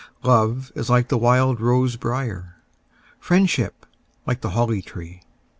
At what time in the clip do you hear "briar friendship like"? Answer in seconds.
1.95-4.41